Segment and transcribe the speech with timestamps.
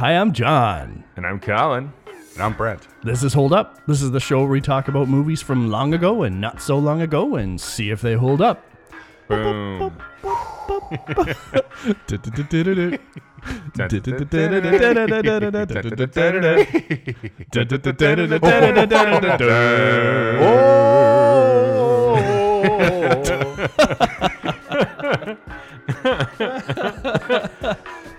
[0.00, 1.04] Hi, I'm John.
[1.16, 1.92] And I'm Colin.
[2.32, 2.88] And I'm Brent.
[3.02, 3.84] This is Hold Up.
[3.86, 6.78] This is the show where we talk about movies from long ago and not so
[6.78, 8.64] long ago and see if they hold up.
[9.28, 9.94] Boom.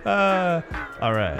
[0.04, 0.62] Uh,
[0.99, 1.40] all right.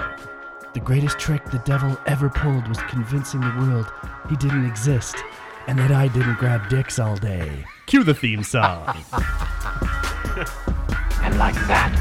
[0.74, 3.92] The greatest trick the devil ever pulled was convincing the world
[4.30, 5.16] he didn't exist
[5.66, 7.64] and that I didn't grab dicks all day.
[7.86, 8.96] Cue the theme song.
[11.22, 11.92] And like that,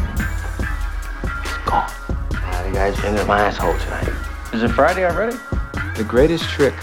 [1.44, 1.92] it's gone.
[2.32, 4.10] Now you guys into my asshole tonight.
[4.52, 5.38] Is it Friday already?
[5.96, 6.74] The greatest trick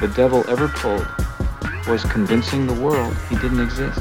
[0.00, 1.06] the devil ever pulled
[1.88, 3.98] was convincing the world he didn't exist.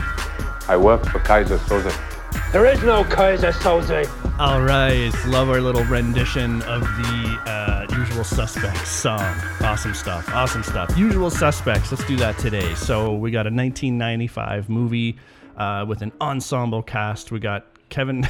[0.67, 2.52] I work for Keyser Söze.
[2.52, 4.25] There is no Keyser Söze.
[4.38, 9.22] All right, love our little rendition of the uh, Usual Suspects song.
[9.61, 10.95] Awesome stuff, awesome stuff.
[10.97, 12.75] Usual Suspects, let's do that today.
[12.75, 15.16] So we got a 1995 movie
[15.56, 17.31] uh, with an ensemble cast.
[17.31, 18.28] We got Kevin,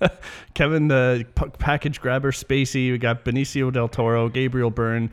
[0.54, 2.90] Kevin the p- package grabber Spacey.
[2.90, 5.10] We got Benicio del Toro, Gabriel Byrne,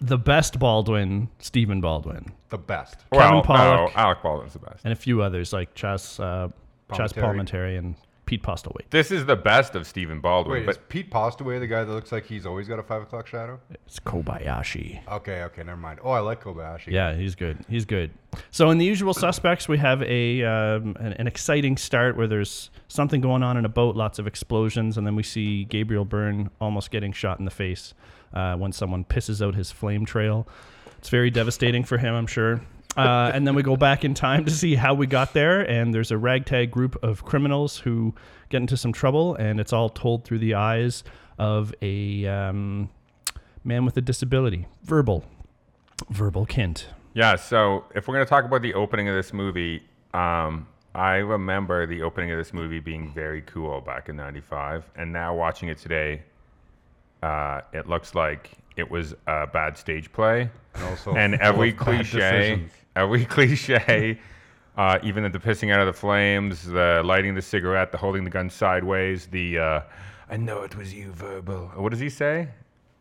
[0.00, 2.96] the best Baldwin, Stephen Baldwin, The best.
[3.12, 3.76] Kevin well, Pollak.
[3.76, 4.84] no, Alec Baldwin's the best.
[4.84, 6.48] and a few others like Chazz, uh,
[6.94, 7.74] Chazz Palminteri.
[7.74, 7.94] Palminteri and
[8.30, 8.88] Pete Postlethwaite.
[8.90, 10.60] This is the best of Stephen Baldwin.
[10.60, 13.02] Wait, but is Pete Postaway the guy that looks like he's always got a five
[13.02, 13.58] o'clock shadow?
[13.86, 15.00] It's Kobayashi.
[15.08, 15.98] Okay, okay, never mind.
[16.04, 16.92] Oh, I like Kobayashi.
[16.92, 17.58] Yeah, he's good.
[17.68, 18.12] He's good.
[18.52, 22.70] So in the usual suspects, we have a um, an, an exciting start where there's
[22.86, 26.50] something going on in a boat, lots of explosions, and then we see Gabriel Byrne
[26.60, 27.94] almost getting shot in the face
[28.32, 30.46] uh, when someone pisses out his flame trail.
[30.98, 32.60] It's very devastating for him, I'm sure.
[32.96, 35.94] Uh, and then we go back in time to see how we got there, and
[35.94, 38.14] there's a ragtag group of criminals who
[38.48, 41.04] get into some trouble, and it's all told through the eyes
[41.38, 42.90] of a um,
[43.64, 45.24] man with a disability, verbal,
[46.10, 46.86] verbal Kint.
[47.14, 49.82] yeah, so if we're going to talk about the opening of this movie,
[50.12, 54.90] um, I remember the opening of this movie being very cool back in 95.
[54.96, 56.22] And now watching it today,
[57.22, 60.50] uh, it looks like it was a bad stage play.
[60.74, 62.72] And also and every of bad cliche, decisions.
[62.96, 64.18] every cliche,
[64.76, 68.30] uh, even the pissing out of the flames, the lighting the cigarette, the holding the
[68.30, 69.80] gun sideways, the uh,
[70.28, 71.72] I know it was you, verbal.
[71.74, 72.48] What does he say?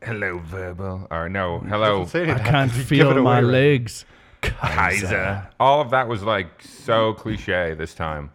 [0.02, 1.08] Hello, verbal.
[1.12, 3.44] Or no, hello, Doesn't say it, I can't feel my right?
[3.44, 4.06] legs.
[4.42, 5.46] Keyser.
[5.60, 8.32] All of that was like so cliche this time.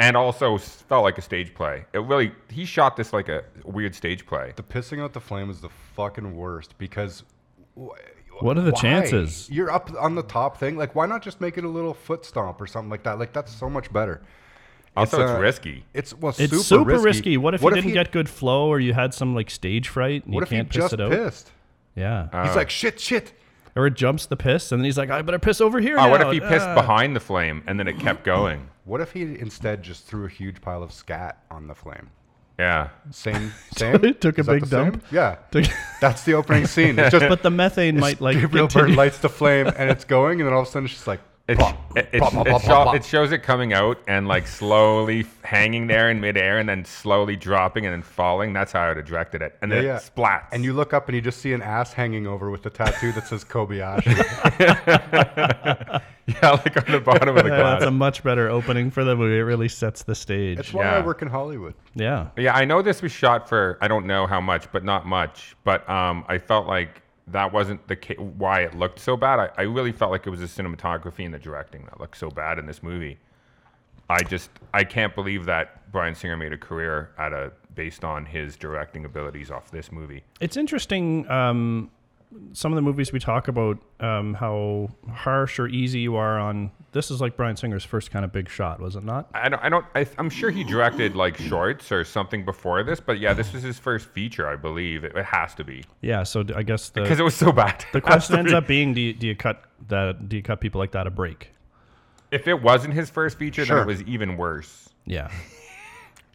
[0.00, 1.84] And also felt like a stage play.
[1.92, 4.52] It really, he shot this like a weird stage play.
[4.56, 7.22] The pissing out the flame is the fucking worst because.
[7.76, 7.88] wh-
[8.42, 8.80] What are the why?
[8.80, 9.48] chances?
[9.50, 10.76] You're up on the top thing.
[10.76, 13.18] Like, why not just make it a little foot stomp or something like that?
[13.18, 14.22] Like, that's so much better.
[14.96, 15.84] Also, it's, uh, risky.
[15.94, 17.04] It's well, It's super, super, risky.
[17.06, 17.36] risky.
[17.36, 20.24] What if you didn't he, get good flow or you had some like stage fright
[20.24, 21.10] and What you if he can't piss just it out?
[21.12, 21.52] pissed?
[21.94, 22.44] Yeah.
[22.46, 23.32] He's like, shit, shit.
[23.76, 25.96] or it jumps the piss and then he's like, I better piss over here.
[25.98, 26.74] Oh, what if he pissed Ah.
[26.74, 28.68] behind the flame and then it kept going?
[28.90, 32.10] What if he instead just threw a huge pile of scat on the flame?
[32.58, 32.88] Yeah.
[33.12, 34.00] Same, same.
[34.14, 34.90] Took a Is that big the same?
[34.90, 35.04] dump?
[35.12, 35.66] Yeah, Took-
[36.00, 36.98] that's the opening scene.
[36.98, 40.04] It's just but the methane might like Gabriel continue- Byrne lights the flame and it's
[40.04, 41.20] going, and then all of a sudden it's just like,
[41.50, 42.94] It, plop, it, it, plop, plop, it plop, sho- plop, plop.
[42.96, 47.34] it shows it coming out and like slowly hanging there in midair and then slowly
[47.34, 48.52] dropping and then falling.
[48.52, 49.56] That's how I would have directed it.
[49.60, 50.46] And then Yeah, it splats.
[50.52, 53.10] And you look up and you just see an ass hanging over with the tattoo
[53.12, 54.06] that says Kobayashi.
[56.26, 57.72] yeah, like on the bottom of the Yeah, glass.
[57.80, 59.36] that's a much better opening for the movie.
[59.38, 60.56] It really sets the stage.
[60.58, 60.96] That's why Yeah.
[60.98, 61.74] I work in Hollywood.
[61.94, 62.28] yeah.
[62.36, 65.56] Yeah, I know this was shot for I don't know how much, but not much.
[65.64, 69.38] But um, I felt like that wasn't the ca- why it looked so bad.
[69.38, 72.30] I, I really felt like it was the cinematography and the directing that looked so
[72.30, 73.18] bad in this movie.
[74.08, 78.26] I just I can't believe that Bryan Singer made a career out of based on
[78.26, 80.24] his directing abilities off this movie.
[80.40, 81.28] It's interesting.
[81.30, 81.90] Um,
[82.52, 86.70] some of the movies we talk about, um, how harsh or easy you are on.
[86.92, 89.28] This is like Bryan Singer's first kind of big shot, was it not?
[89.34, 92.98] I don't I don't I, I'm sure he directed like shorts or something before this,
[93.00, 95.04] but yeah, this was his first feature, I believe.
[95.04, 96.24] It, it has to be Yeah.
[96.24, 97.84] So I guess the because it was so bad.
[97.92, 98.56] the question ends be.
[98.56, 100.28] up being: do you, do you cut that?
[100.28, 101.50] Do you cut people like that a break?
[102.32, 103.78] if it wasn't his first feature, Sure.
[103.78, 104.88] then it was even worse.
[105.04, 105.30] Yeah.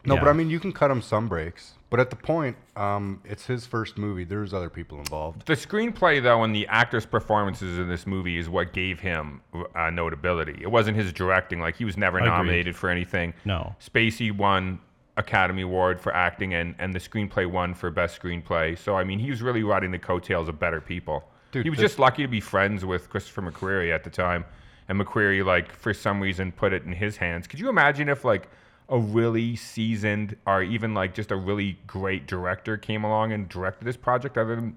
[0.06, 0.20] No, Yeah.
[0.20, 1.74] but I mean, you can cut him some breaks.
[1.90, 4.24] But at the point, um, it's his first movie.
[4.24, 5.46] There's other people involved.
[5.46, 9.40] The screenplay, though, and the actors' performances in this movie is what gave him
[9.74, 10.58] uh, notability.
[10.60, 12.30] It wasn't his directing; like he was never Agreed.
[12.30, 13.34] nominated for anything.
[13.44, 13.74] No.
[13.80, 14.80] Spacey won
[15.16, 18.76] Academy Award for acting, and and the screenplay won for best screenplay.
[18.76, 21.24] So I mean, he was really riding the coattails of better people.
[21.52, 24.44] Dude, he was this- just lucky to be friends with Christopher McQuarrie at the time,
[24.88, 27.46] and McQuarrie, like for some reason, put it in his hands.
[27.46, 28.48] Could you imagine if like
[28.88, 33.84] a really seasoned or even like just a really great director came along and directed
[33.84, 34.76] this project other than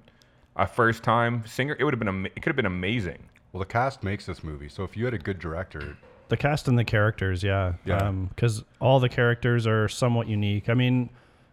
[0.55, 3.19] a first time singer, it would have been ama- it could have been amazing.
[3.51, 5.97] Well, the cast makes this movie, so if you had a good director,
[6.29, 8.11] The cast and the characters, yeah, Yeah.
[8.11, 10.69] because all the characters are somewhat unique.
[10.69, 11.09] I mean,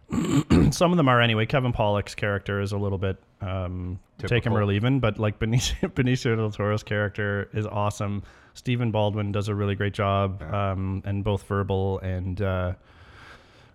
[0.71, 1.45] some of them are anyway.
[1.45, 5.39] Kevin Pollak's character is a little bit um, take him or leave him, but like
[5.39, 8.23] Benicio, Benicio del Toro's character is awesome.
[8.57, 12.73] Stephen Baldwin does a really great job, um, and both verbal and uh,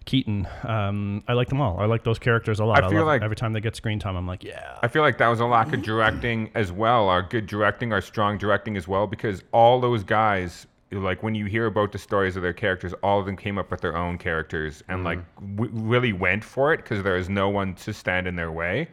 [0.06, 0.48] Keaton.
[0.64, 1.78] Um, I like them all.
[1.78, 2.82] I like those characters a lot.
[2.82, 4.78] I feel love- like- every time they get screen time, I'm like, yeah.
[4.82, 8.00] I feel like that was a lack of directing as well, our good directing, our
[8.00, 12.34] strong directing as well, because all those guys, like when you hear about the stories
[12.34, 15.20] of their characters, all of them came up with their own characters and like
[15.56, 18.88] w- really went for it because there is no one to stand in their way.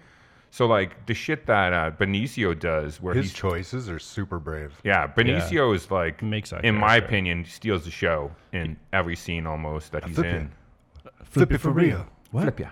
[0.51, 4.73] So like the shit that uh, Benicio does, where his he's choices are super brave.
[4.83, 7.05] yeah, Benicio is like, Makes that in my character.
[7.07, 10.51] opinion, steals the show in every scene almost that he's flip in.
[11.23, 12.07] Flip it for real.
[12.31, 12.69] Flip ya.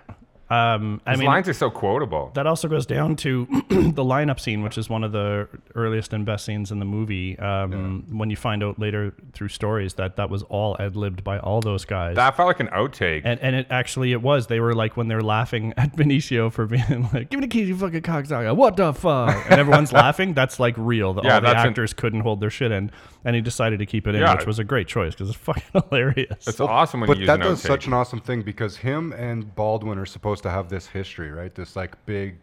[0.50, 2.32] Um, I His mean, lines are so quotable.
[2.36, 6.26] that also goes down to the lineup scene, which is one of the earliest and
[6.26, 7.38] best scenes in the movie.
[7.38, 11.38] Um, When you find out later through stories that that was all ad libbed by
[11.40, 12.16] all those guys.
[12.16, 13.22] That felt like an outtake.
[13.26, 14.48] and, and it actually it was.
[14.48, 17.68] They were like when they're laughing at Benicio for being like, "Give me the keys,
[17.68, 18.56] you fucking cocksucker!
[18.56, 20.34] What the fuck?" And everyone's laughing.
[20.34, 21.14] That's like real.
[21.14, 22.90] The, Yeah, all the that's an- actors couldn't hold their shit in,
[23.26, 24.36] and he decided to keep it in, Yeah.
[24.36, 26.48] which was a great choice because it's fucking hilarious.
[26.48, 27.68] it's awesome when But you use that an does outtake.
[27.68, 31.54] such an awesome thing because him and Baldwin are supposed to have this history, right?
[31.54, 32.38] This like big,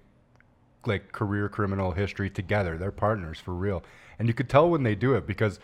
[0.86, 2.76] like career criminal history together.
[2.78, 3.82] They're partners for real,
[4.18, 5.58] and you could tell when they do it because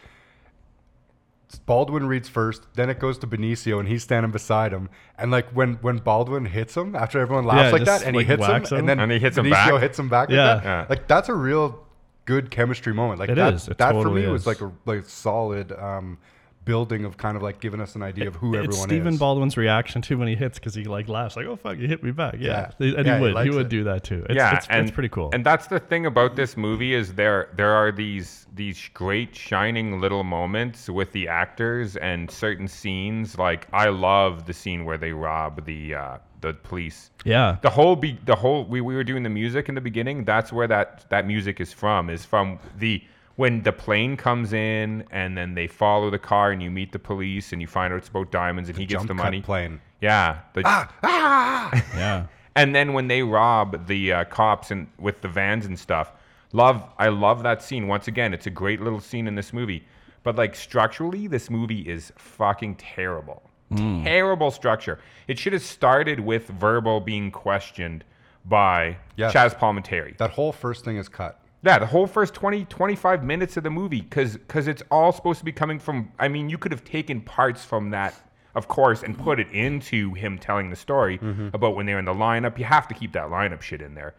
[1.66, 4.88] Baldwin reads first, then it goes to Benicio, and he's standing beside him.
[5.18, 8.26] And like when when Baldwin hits him after everyone laughs Yeah, like that, and like,
[8.26, 8.78] he hits him, him.
[8.78, 9.80] and then And he hits him Benicio back.
[9.82, 10.28] hits him back.
[10.28, 10.54] Like, Yeah.
[10.54, 10.64] that.
[10.64, 10.86] Yeah.
[10.88, 11.84] like that's a real
[12.24, 13.18] good chemistry moment.
[13.18, 13.66] Like It that, is.
[13.66, 16.18] It that totally for me was like a like solid um,
[16.64, 19.18] building of kind of like giving us an idea of who it's everyone Stephen is.
[19.18, 22.02] Baldwin's reaction too when he hits because he like laughs like, "Oh fuck, you hit
[22.02, 22.86] me back." Yeah, Yeah.
[22.98, 23.28] and Yeah, he he would.
[23.30, 23.68] He, likes would it.
[23.70, 24.24] do that too.
[24.28, 25.30] It's, yeah, it's, and it's pretty cool.
[25.32, 30.00] And that's the thing about this movie is there there are these these great shining
[30.00, 33.38] little moments with the actors and certain scenes.
[33.38, 37.10] Like I love the scene where they rob the uh, the police.
[37.24, 40.24] yeah, The whole be the whole we, we were doing the music in the beginning.
[40.24, 42.10] That's where that that music is from.
[42.10, 43.02] Is from the
[43.40, 46.98] when the plane comes in and then they follow the car and you meet the
[46.98, 49.40] police and you find out it's about diamonds and he gets Jump the cut money.
[49.40, 49.80] plane.
[50.02, 50.40] Yeah.
[50.52, 51.84] The, ah, ah!
[51.96, 52.26] yeah.
[52.54, 56.12] and then when they rob the uh, cops and with the vans and stuff,
[56.52, 57.88] love I love that scene.
[57.88, 59.86] Once again, it's a great little scene in this movie.
[60.22, 63.42] But like structurally, this movie is fucking terrible.
[63.72, 64.04] Hmm.
[64.04, 64.98] Terrible structure.
[65.28, 68.04] It should have started with verbal being questioned
[68.44, 69.32] by Yes.
[69.32, 70.18] Chazz Palminteri.
[70.18, 71.39] That whole first thing is cut.
[71.62, 75.38] Yeah, the whole first 20, 25 minutes of the movie, because because it's all supposed
[75.40, 76.10] to be coming from.
[76.18, 78.14] I mean, you could have taken parts from that,
[78.54, 81.48] of course, and put it into him telling the story Mm-hmm.
[81.52, 82.58] about when they're in the lineup.
[82.58, 84.14] You have to keep that lineup shit in there.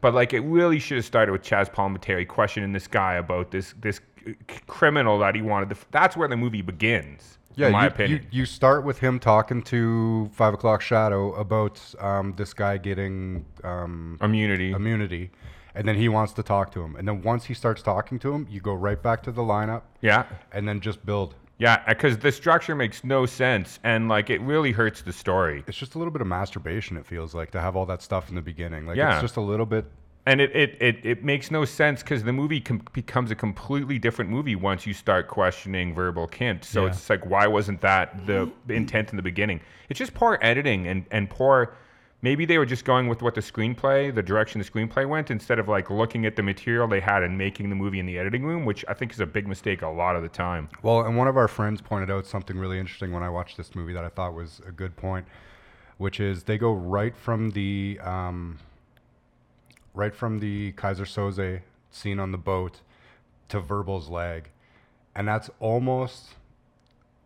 [0.00, 3.74] But like, it really should have started with Chazz Palminteri questioning this guy about this
[3.80, 4.34] this c-
[4.66, 5.68] criminal that he wanted.
[5.68, 7.36] To, f- that's where the movie begins.
[7.56, 8.26] Yeah, in my you, opinion.
[8.30, 13.44] You, you start with him talking to Five O'Clock Shadow about um, this guy getting
[13.64, 14.72] um, Immunity.
[14.72, 15.30] immunity,
[15.76, 16.96] and then he wants to talk to him.
[16.96, 19.82] And then once he starts talking to him, you go right back to the lineup,
[20.00, 20.24] yeah.
[20.52, 21.34] and then just build.
[21.58, 25.64] Yeah, because the structure makes no sense, and like it really hurts the story.
[25.66, 26.96] It's just a little bit of masturbation.
[26.96, 28.86] It feels like to have all that stuff in the beginning.
[28.86, 29.14] Like Yeah.
[29.14, 29.86] it's just a little bit.
[30.28, 33.96] And it, it, it, it makes no sense because the movie com- becomes a completely
[33.96, 36.64] different movie once you start questioning verbal Kint.
[36.64, 36.90] So Yeah.
[36.90, 38.72] it's like, why wasn't that the mm-hmm.
[38.72, 39.60] intent in the beginning?
[39.88, 41.74] It's just poor editing and, and poor.
[42.22, 45.58] Maybe they were just going with what the screenplay, the direction the screenplay went, instead
[45.58, 48.44] of like looking at the material they had and making the movie in the editing
[48.44, 50.68] room, which I think is a big mistake a lot of the time.
[50.82, 53.74] Well, and one of our friends pointed out something really interesting when I watched this
[53.74, 55.26] movie that I thought was a good point,
[55.98, 58.58] which is they go right from the um,
[59.94, 62.80] right from the Keyser Söze scene on the boat
[63.48, 64.50] to Verbal's leg,
[65.14, 66.34] and that's almost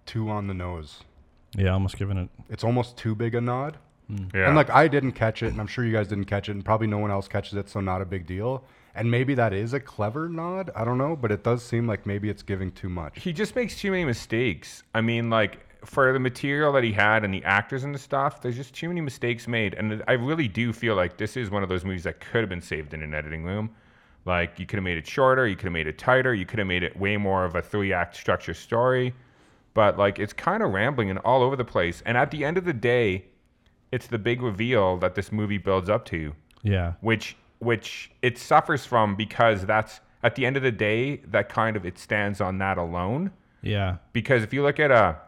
[0.04, 1.04] too on the nose.
[1.56, 2.28] Yeah, almost giving it.
[2.48, 3.78] It's almost too big a nod.
[4.34, 4.46] Yeah.
[4.46, 6.64] And like I didn't catch it, and I'm sure you guys didn't catch it, and
[6.64, 8.64] probably no one else catches it, so not a big deal.
[8.94, 10.70] And maybe that is a clever nod.
[10.74, 13.22] I don't know, but it does seem like maybe it's giving too much.
[13.22, 14.82] he just makes too many mistakes.
[14.94, 18.42] I mean, like for the material that he had and the actors and the stuff,
[18.42, 19.74] there's just too many mistakes made.
[19.74, 22.48] And I really do feel like this is one of those movies that could have
[22.48, 23.70] been saved in an editing room.
[24.26, 26.58] Like you could have made it shorter, you could have made it tighter, you could
[26.58, 29.14] have made it way more of a three act structure story.
[29.72, 32.02] But like it's kind of rambling and all over the place.
[32.04, 33.24] And at the end of the day,
[33.92, 38.86] it's the big reveal that this movie builds up to Yeah, which which it suffers
[38.86, 42.58] from because that's at the end of the day that kind of it stands on
[42.58, 43.32] that alone
[43.62, 45.18] yeah, because if you look at a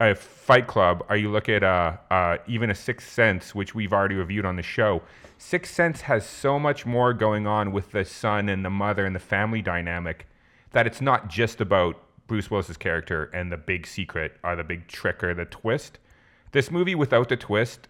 [0.00, 3.92] a Fight Club, or you look at uh, uh, even a Sixth Sense, which we've
[3.92, 5.02] already reviewed on the show.
[5.38, 9.14] Sixth Sense has so much more going on with the son and the mother and
[9.14, 10.26] the family dynamic
[10.72, 11.96] that it's not just about
[12.26, 15.98] Bruce Willis's character and the big secret or the big trick or the twist.
[16.54, 17.88] This movie, without the twist,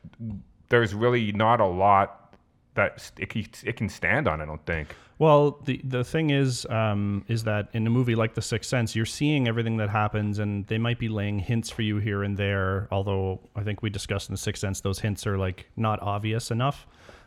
[0.70, 2.34] there's really not a lot
[2.74, 4.40] that it can, it can stand on.
[4.40, 4.88] I don't think.
[5.20, 8.96] Well, the the thing is, um, is that in a movie like The Sixth Sense,
[8.96, 12.36] you're seeing everything that happens, and they might be laying hints for you here and
[12.36, 12.88] there.
[12.90, 16.50] Although I think we discussed in The Sixth Sense, those hints are like not obvious
[16.50, 16.86] enough.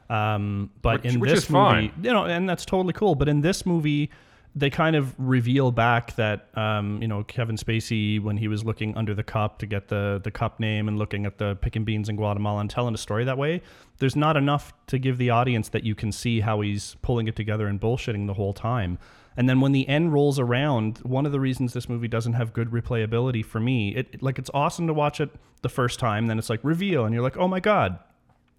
[0.10, 1.94] Um, but Which- in which this is movie, fine.
[2.02, 3.16] you know, and that's totally cool.
[3.16, 4.10] But in this movie,
[4.56, 8.96] they kind of reveal back that um, you know Kevin Spacey when he was looking
[8.98, 12.10] under the cup to get the the cup name and looking at the picking beans
[12.10, 13.62] in Guatemala and telling a story that way.
[14.00, 17.36] There's not enough to give the audience that you can see how he's pulling it
[17.36, 18.98] together and bullshitting the whole time.
[19.36, 22.54] And then when the end rolls around, one of the reasons this movie doesn't have
[22.54, 25.30] good replayability for me, it it- like it's awesome to watch it
[25.62, 28.00] the first time, then it's like reveal, and you're like, oh my god,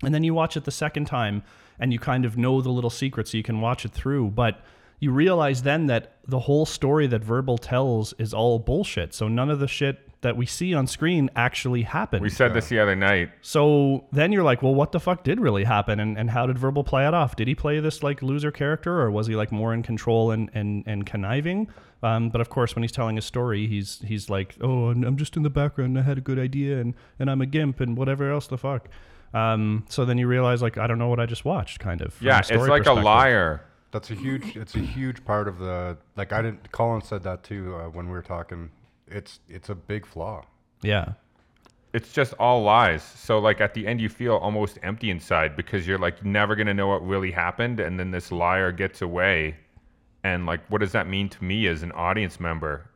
[0.04, 1.42] and then you watch it the second time
[1.80, 4.60] and you kind of know the little secrets so you can watch it through but
[5.00, 9.14] you realize then that the whole story that verbal tells is all bullshit.
[9.14, 12.22] So none of the shit that we see on screen actually happened.
[12.22, 13.30] We said this the other night.
[13.40, 16.00] so then you're like well what the fuck did really happen?
[16.00, 17.36] And, and how did verbal play it off?
[17.36, 20.50] Did he play this like loser character or was he like more in control and
[20.54, 21.68] and, and conniving?
[22.02, 25.36] Um, but of course when he's telling a story he's he's like oh i'm just
[25.36, 25.96] in the background.
[25.96, 28.88] I had a good idea and and i'm a gimp and whatever else the fuck.
[29.34, 32.20] Um, so then you realize like i don't know what i just watched kind of
[32.20, 33.62] Yeah, it's like a liar.
[33.90, 34.56] That's a huge.
[34.56, 35.96] It's a huge part of the.
[36.16, 36.70] Like I didn't.
[36.72, 38.70] Colin said that too uh, when we were talking.
[39.06, 40.44] It's it's a big flaw.
[40.82, 41.12] yeah
[41.94, 43.02] It's just all lies.
[43.02, 46.74] So like at the end, you feel almost empty inside because you're like never gonna
[46.74, 49.56] know what really happened, and then this liar gets away,
[50.22, 52.90] and like, what does that mean to me as an audience member?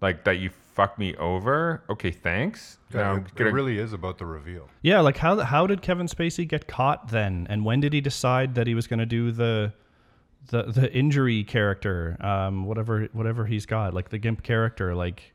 [0.00, 1.82] Like that you fucked me over?
[1.90, 2.78] Okay, thanks.
[2.94, 4.70] Yeah, Now it, it really is about the reveal.
[4.80, 8.54] Yeah, like how how did Kevin Spacey get caught then, and when did he decide
[8.54, 9.74] that he was going to do the
[10.48, 14.94] the the injury character, um, whatever whatever he's got, like the gimp character?
[14.94, 15.32] Like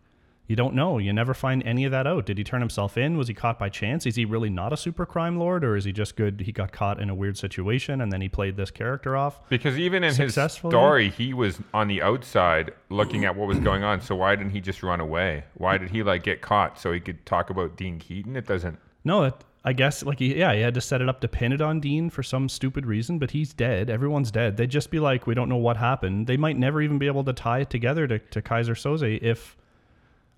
[0.48, 1.00] you don't know.
[1.00, 2.26] You never find any of that out.
[2.26, 3.18] Did he turn himself in?
[3.18, 4.06] Was he caught by chance?
[4.06, 6.42] Is he really not a super crime lord, or is he just good?
[6.42, 9.40] He got caught in a weird situation, and then he played this character off.
[9.50, 13.84] Because even in his story, he was on the outside looking at what was going
[13.84, 14.02] on.
[14.02, 15.46] So why didn't he just run away?
[15.56, 18.36] Why did he like get caught so he could talk about Dean Keaton?
[18.36, 18.78] It doesn't.
[19.04, 19.34] No, it,
[19.68, 21.80] I guess like he, yeah, he had to set it up to pin it on
[21.80, 23.90] Dean for some stupid reason, but he's dead.
[23.90, 24.58] Everyone's dead.
[24.58, 26.28] They'd just be like, we don't know what happened.
[26.28, 29.58] They might never even be able to tie it together to, to Keyser Söze if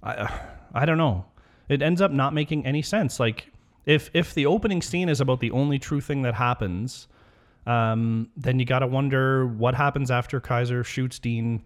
[0.01, 0.31] I
[0.73, 1.25] I don't know.
[1.67, 3.19] It ends up not making any sense.
[3.19, 3.51] Like
[3.85, 7.07] if if the opening scene is about the only true thing that happens,
[7.65, 11.63] um, then you got to wonder what happens after Keyser shoots Dean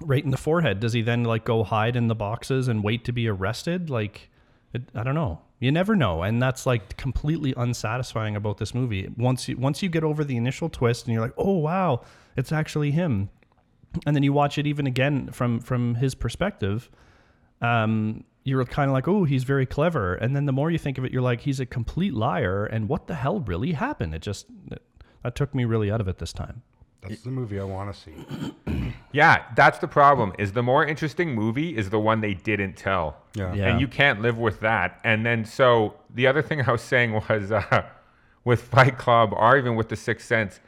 [0.00, 0.80] right in the forehead.
[0.80, 3.90] Does he then like go hide in the boxes and wait to be arrested?
[3.90, 4.30] Like,
[4.72, 5.40] it, I don't know.
[5.64, 9.08] You never know, and that's like completely unsatisfying about this movie.
[9.16, 12.02] Once you once you get over the initial twist and you're like, oh wow,
[12.36, 13.30] it's actually him,
[14.04, 16.90] and then you watch it even again from from his perspective.
[17.62, 20.98] Um, you're kind of like, oh, he's very clever, and then the more you think
[20.98, 24.14] of it, you're like, he's a complete liar, and what the hell really happened?
[24.14, 24.44] It just
[25.22, 26.60] that took me really out of it this time.
[27.00, 28.83] That's the movie I want to see.
[29.14, 30.32] Yeah, that's the problem.
[30.38, 33.16] Is the more interesting movie is the one they didn't tell.
[33.34, 33.54] Yeah.
[33.54, 33.68] Yeah.
[33.68, 35.00] And you can't live with that.
[35.04, 37.84] And then so the other thing I was saying was uh,
[38.44, 40.60] with Fight Club or even with The Sixth Sense,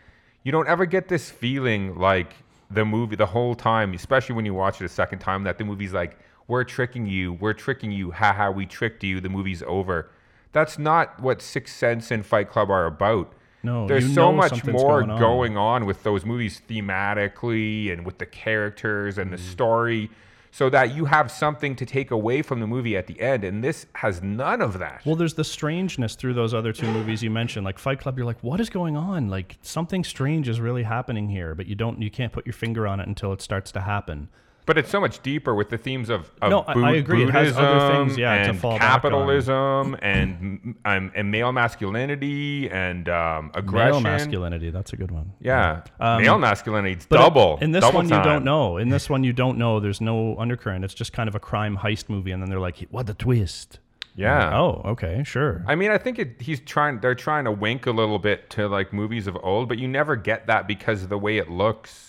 [0.44, 2.34] you don't ever get this feeling like
[2.70, 5.64] the movie the whole time, especially when you watch it a second time, that the
[5.64, 10.08] movie's like, we're tricking you, we're tricking you, haha, we tricked you, the movie's over.
[10.52, 13.32] That's not what Sixth Sense and Fight Club are about.
[13.66, 15.18] No, There's so much more going on.
[15.20, 19.50] going on with those movies thematically and with the characters and the Mm-hmm.
[19.50, 20.10] story
[20.50, 23.62] so that you have something to take away from the movie at the end and
[23.62, 27.30] this has none of that Well, there's the strangeness through those other two movies you
[27.30, 28.16] mentioned, like Fight Club.
[28.16, 29.28] You're like, what is going on?
[29.28, 32.86] Like something strange is really happening here, but you don't, you can't put your finger
[32.86, 34.28] on it until it starts to happen.
[34.66, 37.22] But it's so much deeper with the themes of, of No, I- Bu- I agree.
[37.24, 42.68] It has other Buddhism things, yeah, to and fall capitalism and um, and male masculinity
[42.70, 45.32] and um, aggression Male masculinity, that's a good one.
[45.40, 48.76] yeah Um, male masculinity it's double In this double one, you don't know.
[48.76, 49.80] In this one, you don't know.
[49.80, 50.84] There's no undercurrent.
[50.84, 53.78] It's just kind of a crime heist movie, and then they're like, "What the twist?"
[54.18, 55.62] yeah Oh, okay, sure.
[55.66, 57.00] I mean, I think it, he's trying.
[57.00, 60.16] They're trying to wink a little bit to like movies of old, but you never
[60.16, 62.05] get that because of the way it looks.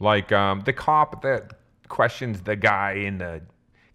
[0.00, 1.54] Like um, the cop that
[1.88, 3.42] questions the guy in the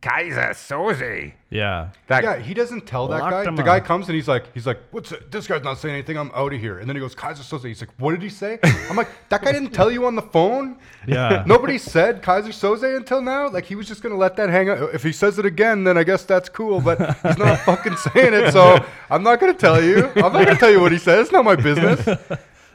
[0.02, 1.34] Keyser Söze.
[1.50, 1.90] Yeah.
[2.08, 3.44] That Yeah, he doesn't tell that Locked guy.
[3.44, 5.30] him The guy comes and he's like, he's like, what's it?
[5.30, 6.18] this guy's not saying anything.
[6.18, 6.80] I'm out of here.
[6.80, 7.66] And then he goes, Keyser Söze.
[7.66, 8.60] He's like, what did he say?
[8.90, 10.78] I'm like, that guy didn't tell you on the phone.
[11.06, 11.44] Yeah.
[11.48, 13.50] Nobody said Keyser Söze until now.
[13.50, 14.94] Like he was just gonna let that hang out.
[14.94, 16.80] If he says it again, then I guess that's cool.
[16.80, 18.78] But he's not fucking saying it, so
[19.10, 20.06] I'm not gonna tell you.
[20.16, 21.24] I'm not gonna tell you what he says.
[21.24, 22.00] It's not my business.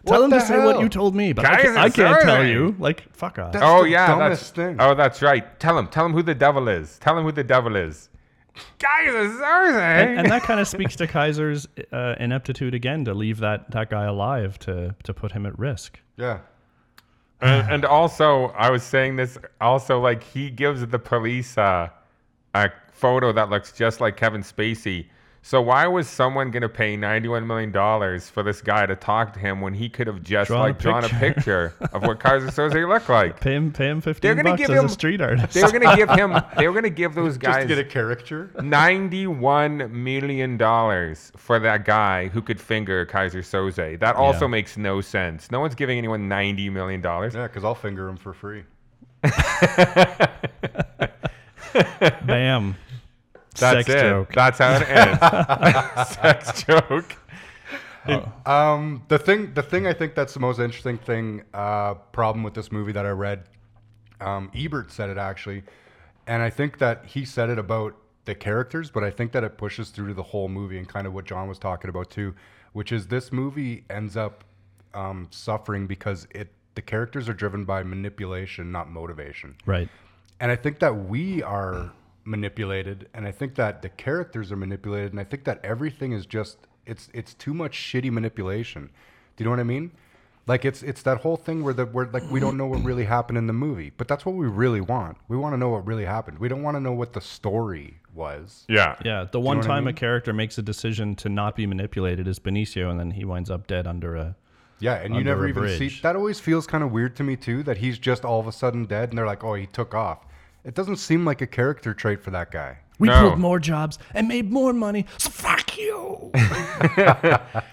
[0.06, 1.90] Tell What him to the say what you told me, but I Keyser can't, I
[1.90, 2.75] can't tell you.
[2.78, 3.52] Like, fuck off.
[3.52, 4.76] That's oh the yeah, dumbest that's thing.
[4.78, 5.58] oh that's right.
[5.58, 6.99] Tell him, tell him who the devil is.
[6.99, 8.11] Tell him who the devil is.
[8.78, 9.80] Keyser Söze.
[9.80, 13.90] and, and that kind of speaks to Keyser's uh, ineptitude again to leave that, that
[13.90, 15.99] guy alive to, to put him at risk.
[16.16, 16.40] Yeah.
[17.40, 19.38] and, and also, I was saying this.
[19.61, 21.88] Also, like he gives the police uh,
[22.54, 25.06] a photo that looks just like Kevin Spacey.
[25.47, 29.39] So why was someone gonna pay ninety-one million dollars for this guy to talk to
[29.39, 31.75] him when he could have just Drawn a like drawn a picture.
[31.75, 33.41] picture of what Keyser Söze looked like?
[33.41, 35.53] Pay him, pay him 15 They're gonna bucks give as him- a street artist.
[35.53, 36.41] They were gonna give him.
[36.57, 38.53] They were gonna give those guys to get a caricature.
[38.63, 44.01] ninety-one million dollars for that guy who could finger Keyser Söze.
[44.01, 44.51] That also Yeah.
[44.51, 45.51] makes no sense.
[45.51, 47.35] No one's giving anyone ninety million dollars.
[47.35, 48.65] Yeah, because I'll finger him for free.
[52.27, 52.77] Bam.
[53.54, 54.00] That's Sex it.
[54.02, 54.32] joke.
[54.32, 56.11] That's how it ends.
[56.14, 57.16] Sex joke.
[58.46, 62.54] Um, the thing, the thing I think that's the most interesting thing, uh, problem with
[62.54, 63.44] this movie that I read,
[64.20, 65.62] um, Ebert said it actually,
[66.26, 69.58] and I think that he said it about the characters, but I think that it
[69.58, 72.34] pushes through to the whole movie and kind of what John was talking about too,
[72.73, 74.44] which is this movie ends up
[74.94, 79.54] um, suffering because it the characters are driven by manipulation, not motivation.
[79.64, 79.88] Right.
[80.40, 81.92] And I think that we are
[82.25, 86.26] manipulated, and I think that the characters are manipulated, and I think that everything is
[86.26, 88.90] just it's it's too much shitty manipulation.
[89.37, 89.93] Do you know what I mean?
[90.47, 93.04] Like it's it's that whole thing where the where like we don't know what really
[93.04, 95.16] happened in the movie, but that's what we really want.
[95.28, 96.38] We want to know what really happened.
[96.38, 98.64] We don't want to know what the story was.
[98.69, 98.97] Yeah.
[99.04, 99.26] Yeah.
[99.31, 99.95] The one what I time a mean?
[99.95, 103.66] character makes a decision to not be manipulated is Benicio, and then he winds up
[103.66, 104.37] dead under a.
[104.81, 106.14] Yeah, and you never a even see that.
[106.14, 108.85] Always feels kind of weird to me too that he's just all of a sudden
[108.85, 110.26] dead, and they're like, "Oh, he took off."
[110.64, 112.78] It doesn't seem like a character trait for that guy.
[112.99, 113.21] We No.
[113.28, 116.30] pulled more jobs and made more money, so fuck you.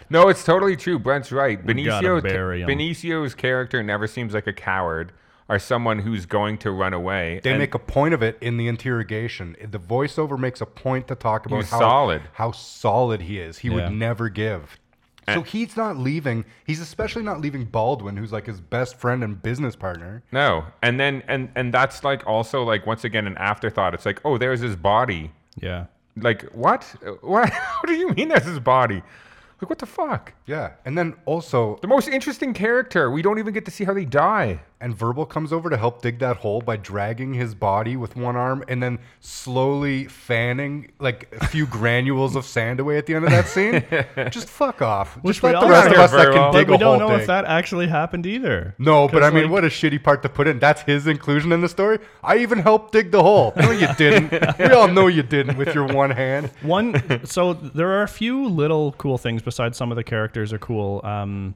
[0.10, 1.00] No, it's totally true.
[1.00, 1.56] Brent's right.
[1.66, 2.62] gotta Benicio, bury.
[2.64, 5.14] Benicio's character never seems like a coward
[5.48, 7.40] or someone who's going to run away.
[7.44, 9.56] They And- make a point of it in the interrogation.
[9.64, 12.22] The voiceover makes a point to talk about He's how solid.
[12.34, 13.60] how solid he is.
[13.60, 13.76] He Yeah.
[13.76, 14.78] would never give.
[15.32, 15.34] Eh.
[15.34, 16.46] So And- he's not leaving.
[16.66, 20.24] He's especially not leaving Baldwin, who's like his best friend and business partner.
[20.32, 23.94] no, and then and and that's like also like once again an afterthought.
[23.94, 25.32] It's like, oh, there's his body.
[25.60, 25.86] Yeah.
[26.16, 26.84] Like what?
[27.22, 27.50] What?
[27.80, 29.02] what do you mean there's his body?
[29.62, 30.34] Like what the fuck?
[30.48, 33.12] Yeah, and then also, The most interesting character.
[33.12, 34.62] We don't even get to see how they die.
[34.82, 38.36] And Verbal comes over to help dig that hole by dragging his body with one
[38.36, 43.26] arm and then slowly fanning like a few granules of sand away at the end
[43.26, 43.84] of that scene.
[44.32, 45.16] Just fuck off.
[45.24, 46.34] Which Just we let the all rest of us that Verbal.
[46.34, 47.22] can dig But we don't hole know dig.
[47.22, 48.76] if that actually happened either.
[48.78, 50.60] No, but 'Cause, I mean, like- what a shitty part to put in.
[50.60, 52.00] That's his inclusion in the story.
[52.24, 53.54] I even helped dig the hole.
[53.56, 54.32] No, you didn't.
[54.60, 56.50] we all know you didn't with your one hand.
[56.62, 60.60] One, so there are a few little cool things besides some of the characters are
[60.60, 61.02] cool.
[61.04, 61.56] Um,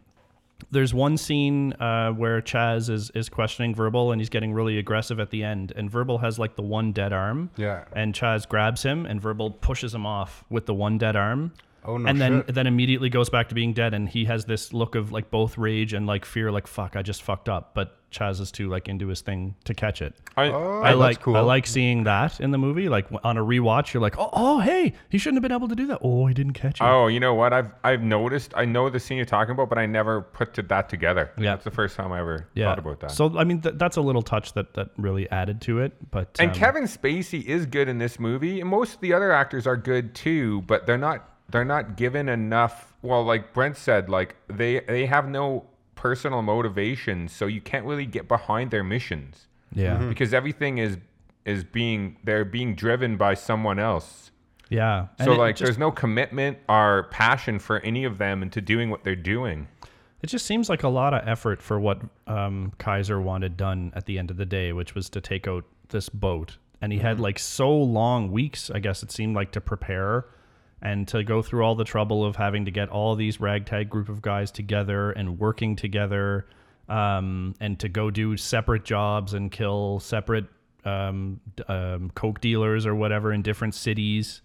[0.71, 5.19] there's one scene uh, where Chazz is is questioning Verbal and he's getting really aggressive
[5.19, 7.49] at the end, and Verbal has like the one dead arm.
[7.57, 7.85] Yeah.
[7.93, 11.53] And Chazz grabs him, and Verbal pushes him off with the one dead arm.
[11.87, 12.55] Oh, no And then shit.
[12.55, 15.57] then immediately goes back to being dead, and he has this look of like both
[15.57, 17.73] rage and like fear, like fuck, I just fucked up.
[17.73, 20.15] But Chazz is too like into his thing to catch it.
[20.37, 21.35] I, Oh, I like cool.
[21.35, 22.87] I like seeing that in the movie.
[22.87, 25.75] Like on a rewatch, you're like, oh, oh, hey, he shouldn't have been able to
[25.75, 25.99] do that.
[26.01, 26.83] Oh, he didn't catch it.
[26.83, 27.51] Oh, you know what?
[27.51, 28.53] I've I've noticed.
[28.55, 31.29] I know the scene you're talking about, but I never put to that together.
[31.37, 31.51] Yeah.
[31.51, 32.65] that's the first time I ever yeah.
[32.65, 33.11] thought about that.
[33.11, 35.93] So I mean, th- that's a little touch that that really added to it.
[36.11, 39.33] But and um, Kevin Spacey is good in this movie, and most of the other
[39.33, 42.93] actors are good too, but they're not they're not given enough.
[43.01, 48.05] Well, like Brent said, like they they have no personal motivation, so you can't really
[48.05, 50.97] get behind their missions yeah, because everything is
[51.45, 54.31] is being they're being driven by someone else.
[54.69, 55.07] yeah.
[55.23, 58.89] So it like, just, there's no commitment or passion for any of them into doing
[58.89, 59.67] what they're doing.
[60.23, 64.05] it just seems like a lot of effort for what um, Keyser wanted done at
[64.07, 66.57] the end of the day, which was to take out this boat.
[66.81, 67.07] And he Mm-hmm.
[67.07, 70.25] had like so long weeks, I guess it seemed like, to prepare
[70.81, 74.09] and to go through all the trouble of having to get all these ragtag group
[74.09, 76.45] of guys together and working together
[76.89, 80.45] um, and to go do separate jobs and kill separate
[80.83, 84.41] um, um, coke dealers or whatever in different cities.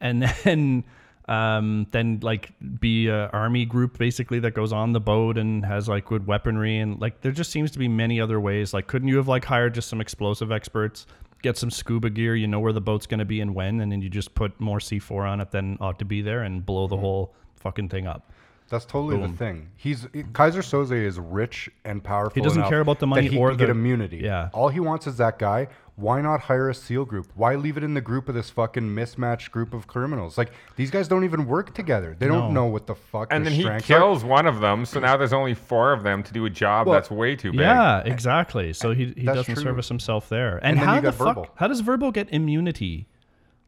[0.00, 0.84] And then
[1.26, 5.88] um, then like be a army group basically that goes on the boat and has
[5.88, 6.78] like good weaponry.
[6.78, 8.74] And like there just seems to be many other ways.
[8.74, 11.06] Like couldn't you have like hired just some explosive experts
[11.44, 12.34] get some scuba gear.
[12.34, 14.58] You know where the boat's going to be and when, and then you just put
[14.60, 16.94] more C4 on it than ought to be there and blow Mm-hmm.
[16.96, 18.32] the whole fucking thing up.
[18.70, 19.30] That's totally Boom.
[19.32, 19.68] the thing.
[19.76, 22.34] He's Keyser Söze is rich and powerful.
[22.34, 24.16] He doesn't care about the money he or can the- get immunity.
[24.24, 24.48] Yeah.
[24.54, 25.68] All he wants is that guy.
[25.96, 27.30] Why not hire a SEAL group?
[27.36, 30.36] Why leave it in the group of this fucking mismatched group of criminals?
[30.36, 32.16] Like these guys don't even work together.
[32.18, 32.40] They No.
[32.40, 33.28] don't know what the fuck.
[33.32, 33.98] And their then he strengths are.
[33.98, 36.88] kills one of them, so now there's only four of them to do a job
[36.88, 37.60] Well, that's way too big.
[37.60, 38.72] Yeah, exactly.
[38.72, 39.62] So he, he That's doesn't true.
[39.62, 40.56] service himself there.
[40.64, 41.26] And And, how the got fuck?
[41.28, 41.48] Verbal.
[41.54, 43.06] How does Verbal get immunity?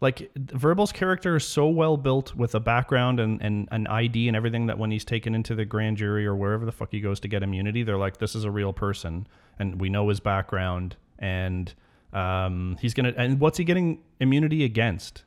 [0.00, 4.36] Like Verbal's character is so well built with a background and, and an ID and
[4.36, 7.20] everything that when he's taken into the grand jury or wherever the fuck he goes
[7.20, 9.26] to get immunity, they're like, this is a real person,
[9.60, 11.72] and we know his background, and
[12.16, 13.12] um, he's gonna.
[13.16, 15.24] And what's he getting immunity against?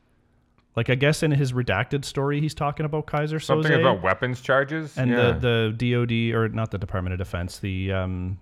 [0.76, 4.40] Like I guess in his redacted story, he's talking about Keyser Something Soze about weapons
[4.40, 4.96] charges.
[4.98, 5.32] and yeah.
[5.32, 8.40] the the DoD or not the Department of Defense, the um,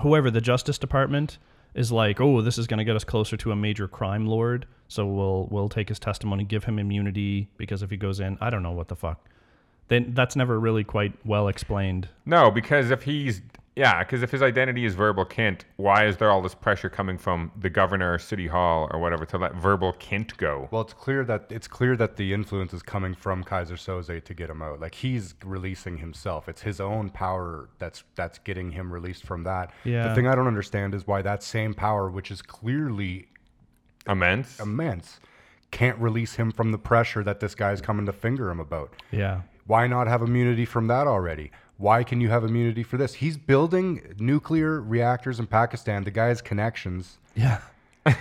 [0.00, 1.38] whoever the Justice Department
[1.74, 4.66] is like, oh, this is going to get us closer to a major crime lord,
[4.88, 8.50] so we'll we'll take his testimony, give him immunity because if he goes in, I
[8.50, 9.28] don't know what the fuck.
[9.88, 12.08] Then that's never really quite well explained.
[12.24, 13.42] No, because if he's
[13.80, 17.16] yeah, because if his identity is verbal Kint, why is there all this pressure coming
[17.16, 20.68] from the governor or city hall or whatever to let verbal Kint go?
[20.70, 24.34] Well, it's clear that it's clear that the influence is coming from Keyser Söze to
[24.34, 24.80] get him out.
[24.80, 26.46] Like he's releasing himself.
[26.46, 29.72] It's his own power that's that's getting him released from that.
[29.84, 30.08] Yeah.
[30.08, 33.28] The thing I don't understand is why that same power, which is clearly
[34.06, 34.60] Immense.
[34.60, 35.20] immense,
[35.70, 38.92] can't release him from the pressure that this guy's coming to finger him about.
[39.10, 39.42] Yeah.
[39.66, 41.50] Why not have immunity from that already?
[41.80, 43.14] Why can you have immunity for this?
[43.14, 46.04] He's building nuclear reactors in Pakistan.
[46.04, 47.16] The guy has connections.
[47.34, 47.62] Yeah.
[48.04, 48.12] Do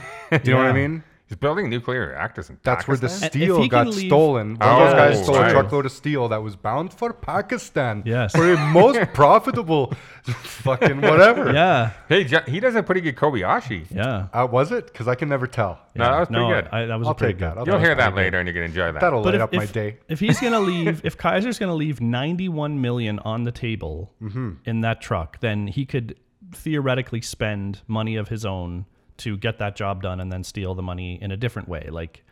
[0.46, 1.04] you know what I mean?
[1.30, 3.30] He's building nuclear reactors in That's where the Pakistan?
[3.30, 4.56] Steel got leave- stolen.
[4.56, 8.02] One of those Oh, guys stole a truckload of steel that was bound for Pakistan.
[8.04, 8.32] Yes.
[8.36, 11.54] For a most profitable fucking whatever.
[11.54, 11.92] Yeah.
[12.08, 13.86] Hey, Jo- he does a pretty good Kobayashi.
[13.92, 14.28] Yeah.
[14.34, 14.88] Uh, was it?
[14.88, 15.80] Because I can never tell.
[15.96, 16.68] No, that was pretty no, good.
[16.72, 17.46] I, that was I'll a pretty take good.
[17.52, 17.58] that.
[17.60, 19.00] I'll You'll hear that pretty later, and you're gonna enjoy that.
[19.02, 19.98] That'll But light if, up my if, day.
[20.08, 24.50] if he's gonna leave, if Keyser's gonna leave 91 million on the table Mm-hmm.
[24.66, 26.16] in that truck, then he could
[26.54, 28.86] theoretically spend money of his own
[29.20, 31.88] to get that job done and then steal the money in a different way.
[31.92, 32.24] Like,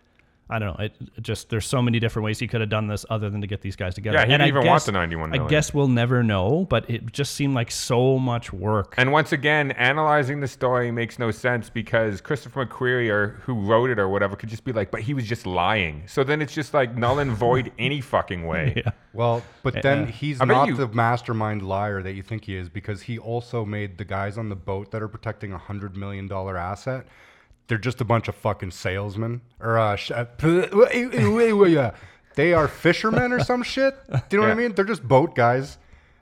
[0.49, 0.85] I don't know.
[0.85, 3.41] It, it just there's so many different ways he could have done this other than
[3.41, 4.17] to get these guys together.
[4.17, 6.65] Yeah, he And didn't I even want guess- the 91 I guess we'll never know,
[6.69, 8.93] but it just seemed like so much work.
[8.97, 13.89] And once again, analyzing the story makes no sense because Christopher McQuarrie or who wrote
[13.89, 16.03] it or whatever could just be like, but he was just lying.
[16.07, 18.73] So then it's just like null and void any fucking way.
[18.77, 18.91] yeah.
[19.13, 22.45] Well, but then uh, he's I bet not you- the mastermind liar that you think
[22.45, 25.57] he is because he also made the guys on the boat that are protecting a
[25.57, 27.05] hundred million dollar asset.
[27.67, 30.25] They're just a bunch of fucking salesmen or uh, sh- uh,
[32.35, 33.95] they are fishermen or some shit.
[34.09, 34.73] Do you know what I mean?
[34.73, 35.77] They're just boat guys.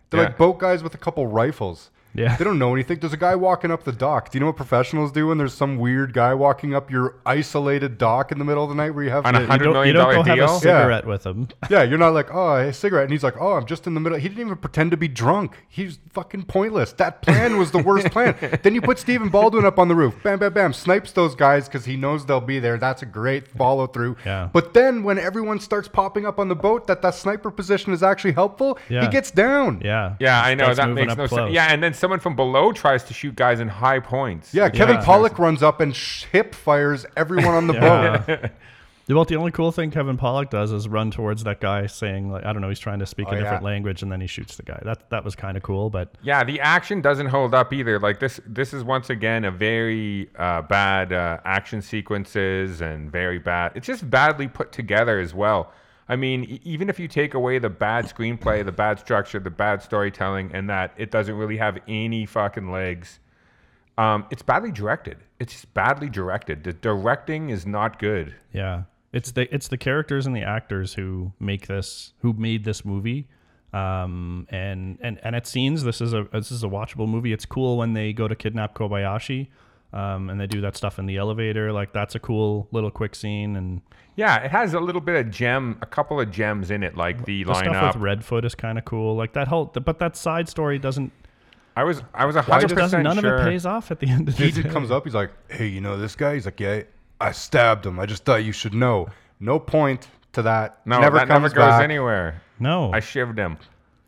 [0.10, 0.28] They're Yeah.
[0.28, 1.92] like boat guys with a couple rifles.
[2.16, 2.36] Yeah.
[2.38, 3.00] They don't know anything.
[3.00, 4.32] There's a guy walking up the dock.
[4.32, 7.98] Do you know what professionals do when there's some weird guy walking up your isolated
[7.98, 9.86] dock in the middle of the night where you have On a to, You hundred
[9.88, 10.60] you don't have a deal.
[10.60, 11.50] cigarette with him.
[11.70, 13.04] yeah, you're not like, oh, a cigarette.
[13.04, 14.18] And he's like, oh, I'm just in the middle.
[14.18, 15.58] He didn't even pretend to be drunk.
[15.68, 16.94] He's fucking pointless.
[16.94, 18.36] That plan was the worst plan.
[18.64, 20.16] then you put Stephen Baldwin up on the roof.
[20.24, 20.74] Bam, bam, bam.
[20.74, 22.78] Snipes those guys because he knows they'll be there.
[22.78, 24.16] That's a great follow through.
[24.26, 24.50] Yeah.
[24.54, 28.02] But then when everyone starts popping up on the boat that that sniper position is
[28.04, 29.02] actually helpful, Yeah.
[29.02, 29.82] he gets down.
[29.84, 30.16] Yeah.
[30.20, 31.40] Yeah, I know that makes no close.
[31.42, 31.52] sense.
[31.54, 34.54] Yeah, and then someone from below tries to shoot guys in high points.
[34.54, 35.04] Yeah, Kevin Yeah.
[35.06, 38.22] Pollak runs up and sh- hip fires everyone on the boat.
[38.28, 38.50] Yeah.
[39.08, 42.44] Well, the only cool thing Kevin Pollak does is run towards that guy, saying like,
[42.44, 43.68] I don't know, he's trying to speak Oh, a different yeah.
[43.70, 44.80] language, and then he shoots the guy.
[44.84, 48.00] That that was kind of cool, but Yeah, the action doesn't hold up either.
[48.00, 53.38] Like this, this is once again a very uh, bad uh, action sequences and very
[53.38, 53.74] bad.
[53.76, 55.72] It's just badly put together as well.
[56.08, 59.82] I mean, even if you take away the bad screenplay, the bad structure, the bad
[59.82, 63.20] storytelling, and that it doesn't really have any fucking legs,
[63.98, 65.18] um, it's badly directed.
[65.40, 66.64] It's badly directed.
[66.64, 68.36] The directing is not good.
[68.54, 72.84] yeah, it's the it's the characters and the actors who make this, who made this
[72.86, 73.28] movie.
[73.74, 77.34] Um, and and and at scenes, this is a this is a watchable movie.
[77.34, 79.48] It's cool when they go to kidnap Kobayashi,
[79.96, 81.72] um, and they do that stuff in the elevator.
[81.72, 83.82] Like that's a cool little quick scene, and
[84.16, 87.26] Yeah, it has a little bit of gem, a couple of gems in it, like
[87.26, 89.16] the, the stuff with Redfoot is kind of cool.
[89.16, 91.12] Like that whole, but that side story doesn't.
[91.78, 93.36] I was, I was a Why hundred doesn't percent none sure.
[93.36, 94.62] of it pays off at the end of the He day?
[94.62, 95.04] just comes up.
[95.04, 96.84] He's like, "Hey, you know this guy?" He's like, "Yeah,
[97.20, 98.00] I stabbed him.
[98.00, 99.08] I just thought you should know."
[99.42, 100.80] No point to that.
[100.86, 101.84] No, never that comes never goes back.
[101.84, 102.42] anywhere.
[102.60, 103.58] No, I shivved him.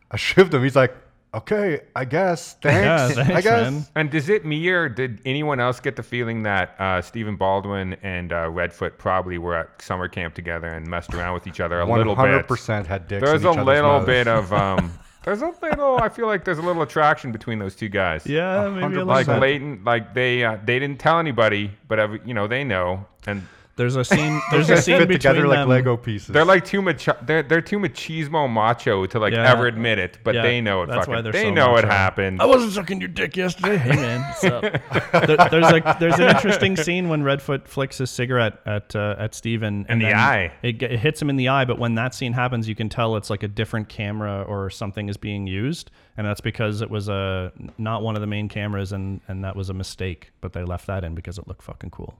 [0.10, 0.64] I shivved him.
[0.64, 0.96] He's like,
[1.34, 2.54] "Okay, I guess.
[2.62, 3.18] Thanks.
[3.18, 3.86] Yeah, I guess." man.
[3.96, 7.96] And does it me or did anyone else get the feeling that uh, Stephen Baldwin
[8.04, 11.80] and uh, Redfoot probably were at summer camp together and messed around with each other
[11.80, 12.48] a One little hundred bit?
[12.48, 13.24] percent had dicks.
[13.24, 14.06] There's in a each other's little mouths.
[14.06, 14.94] bit of um,
[15.26, 15.98] There's a little.
[15.98, 18.26] I feel like there's a little attraction between those two guys.
[18.26, 19.40] Yeah, maybe a little Like bit.
[19.42, 23.46] Leighton, like they uh, they didn't tell anybody, but every, you know they know, and
[23.78, 24.42] There's a scene.
[24.52, 25.70] There's a scene fit between together like them.
[25.70, 26.28] Lego pieces.
[26.30, 27.08] they're like too much.
[27.26, 29.50] They're they're too machismo macho to like Yeah.
[29.52, 30.88] ever admit it, but Yeah, they know it.
[30.88, 31.88] that's fucking, why they're they so know it macho.
[31.90, 32.42] happened.
[32.42, 33.78] I wasn't sucking your dick yesterday.
[33.78, 34.62] Hey man, what's up?
[35.28, 39.36] there, there's a there's an interesting scene when Redfoot flicks his cigarette at uh, at
[39.36, 40.54] Stephen In the then eye.
[40.64, 42.90] It, ge- it hits him in the eye, but when that scene happens, you can
[42.90, 46.90] tell it's like a different camera or something is being used, and that's because it
[46.90, 50.32] was a not one of the main cameras, and and that was a mistake.
[50.42, 52.16] But they left that in because it looked fucking cool.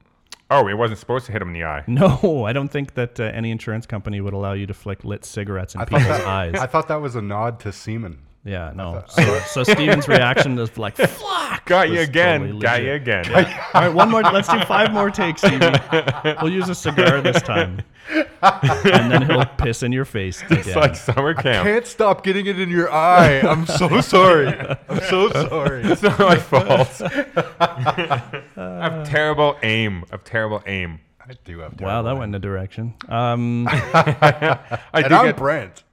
[0.50, 1.84] Oh, it wasn't supposed to hit him in the eye.
[1.88, 5.26] No, I don't think that uh, any insurance company would allow you to flick lit
[5.26, 6.56] cigarettes in I thought, people's that, eyes.
[6.56, 8.20] I thought that was a nod to semen.
[8.48, 9.04] Yeah, no.
[9.10, 12.40] So, so Stephen's reaction is like, "Fuck." Got you again.
[12.42, 13.26] totally Got you again.
[13.74, 14.22] All right, one more.
[14.24, 15.70] Let's do five more takes, Stevie.
[16.42, 20.42] We'll use a cigar this time, and then he'll piss in your face.
[20.50, 20.76] It's again.
[20.80, 21.68] like summer camp.
[21.68, 23.42] Can't stop getting it in your eye.
[23.42, 24.48] I'm so sorry.
[24.88, 25.84] I'm so sorry.
[25.84, 27.02] It's not my fault.
[27.60, 28.22] I
[28.58, 30.06] have terrible aim.
[30.10, 31.02] I have terrible aim.
[31.20, 31.82] I do have.
[31.82, 32.94] wow, that terrible went in a direction.
[33.10, 35.84] Um, I And do I'm get, Brent.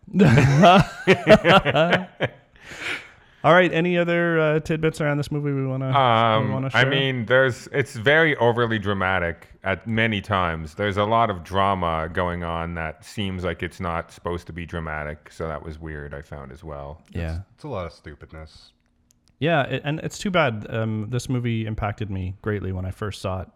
[3.45, 3.73] All right.
[3.73, 5.89] Any other uh, tidbits around this movie we want to?
[5.99, 10.75] Um, wanna I mean, there's it's very overly dramatic at many times.
[10.75, 14.65] There's a lot of drama going on that seems like it's not supposed to be
[14.67, 15.31] dramatic.
[15.31, 16.15] So that was weird.
[16.15, 17.03] I found as well.
[17.13, 17.41] yeah.
[17.55, 18.73] It's a lot of stupidness.
[19.41, 20.67] Yeah, it, and it's too bad.
[20.71, 23.49] Um, this movie impacted me greatly when I first saw it,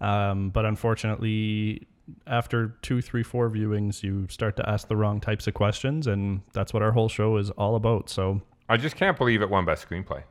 [0.00, 1.86] um, but unfortunately,
[2.26, 6.42] after two, three, four viewings, you start to ask the wrong types of questions, and
[6.52, 8.08] that's what our whole show is all about.
[8.10, 10.22] So, I just can't believe it won best screenplay.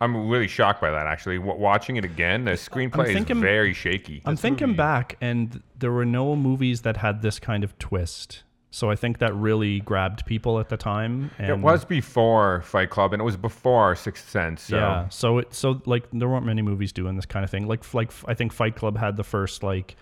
[0.00, 1.06] I'm really shocked by that.
[1.06, 4.20] Actually, w- watching it again, the screenplay thinking- is very shaky.
[4.24, 8.42] I'm thinking back, and there were no movies that had this kind of twist.
[8.72, 11.30] So I think that really grabbed people at the time.
[11.38, 14.62] And it was before Fight Club, and it was before Sixth Sense.
[14.62, 14.76] So.
[14.76, 15.08] Yeah.
[15.10, 17.68] So it so like there weren't many movies doing this kind of thing.
[17.68, 19.94] Like like I think Fight Club had the first like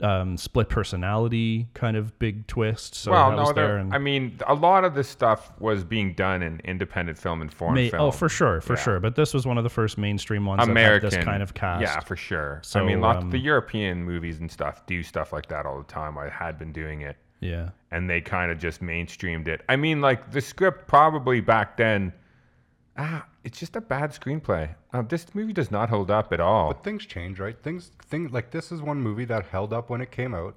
[0.00, 2.94] um, split personality kind of big twist.
[2.94, 3.78] So well, that no, was there.
[3.78, 7.52] And I mean, a lot of this stuff was being done in independent film and
[7.52, 8.02] foreign may- film.
[8.02, 8.82] oh, for sure, for Yeah.
[8.82, 9.00] sure.
[9.00, 11.54] But this was one of the first mainstream ones American that had this kind of
[11.54, 11.82] cast.
[11.82, 12.60] Yeah, for sure.
[12.62, 15.66] So, I mean, lots um, of the European movies and stuff do stuff like that
[15.66, 16.16] all the time.
[16.16, 17.70] I had been doing it, yeah.
[17.90, 19.62] and they kind of just mainstreamed it.
[19.68, 22.12] I mean, like the script probably back then.
[23.00, 24.74] Ah, it's just a bad screenplay.
[24.92, 26.72] Uh, this movie does not hold up at all.
[26.74, 27.56] But things change, right?
[27.62, 30.56] Things, things like this is one movie that held up when it came out,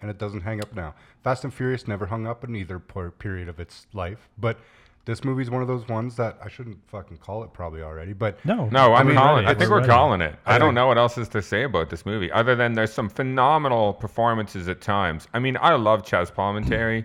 [0.00, 0.94] and it doesn't hang up now.
[1.24, 4.58] Fast and Furious never hung up in either period of its life, but
[5.04, 8.38] this movie's one of those ones that I shouldn't fucking call it probably already, but
[8.44, 8.68] No.
[8.68, 9.44] No, I'm mean, calling.
[9.44, 9.56] ready.
[9.56, 10.36] I think We're we're, calling it.
[10.46, 12.92] I, I don't know what else is to say about this movie, other than there's
[12.92, 15.26] some phenomenal performances at times.
[15.34, 17.04] I mean, I love Chazz Palminteri.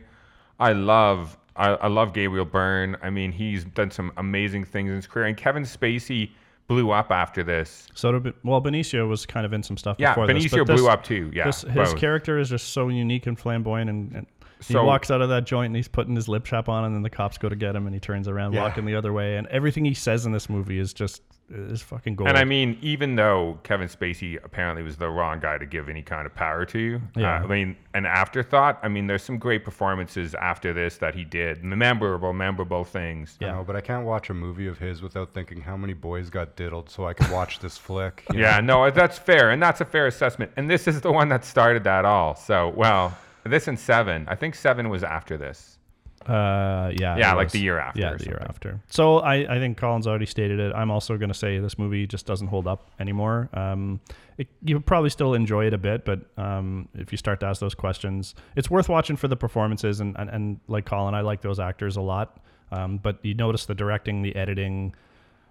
[0.60, 2.98] I love, I, I love Gabriel Byrne.
[3.02, 6.32] I mean, he's done some amazing things in his career, and Kevin Spacey
[6.68, 7.88] blew up after this.
[7.96, 10.46] So did, well, Benicio was kind of in some stuff Yeah, before this.
[10.46, 11.32] Benicio but this- blew up too.
[11.34, 11.98] Yeah, this, his both.
[11.98, 14.28] character is just so unique and flamboyant, and, and
[14.60, 16.94] he So- walks out of that joint and he's putting his lip chap on, and
[16.94, 18.64] then the cops go to get him, and he turns around Yeah.
[18.64, 22.16] walking the other way, and everything he says in this movie is just is fucking
[22.16, 22.28] gold.
[22.30, 26.02] And I mean, even though Kevin Spacey apparently was the wrong guy to give any
[26.02, 27.38] kind of power to, Yeah.
[27.40, 28.80] uh, I mean, an afterthought.
[28.84, 33.38] I mean, there's some great performances after this that he did, memorable, memorable things.
[33.42, 36.30] I know, but I can't watch a movie of his without thinking how many boys
[36.30, 38.26] got diddled so I can watch this flick.
[38.34, 38.86] Yeah, know?
[38.86, 40.52] no, that's fair, and that's a fair assessment.
[40.58, 42.36] And this is the one that started that all.
[42.36, 44.26] So, well, this and seven.
[44.28, 45.77] I think seven was after this.
[46.26, 47.18] Uh, yeah.
[47.18, 47.54] Yeah, like was.
[47.54, 48.82] the year after Yeah, the year after.
[48.90, 50.74] So I, I think Colin's already stated it.
[50.76, 53.50] I'm also going to say this movie just doesn't hold up anymore.
[53.54, 54.02] Um,
[54.38, 57.60] it, you probably still enjoy it a bit, but um, if you start to ask
[57.62, 60.00] those questions, it's worth watching for the performances.
[60.00, 62.40] And, and, and like Colin, I like those actors a lot.
[62.72, 64.94] Um, but you notice the directing, the editing.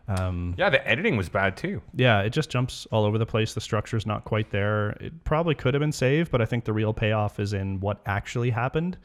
[0.09, 1.81] Um, Yeah, the editing was bad too.
[1.95, 3.55] yeah, it just jumps all over the place.
[3.55, 4.91] The structure's not quite there.
[5.01, 8.01] It probably could have been saved, but I think the real payoff is in what
[8.07, 8.99] actually happened.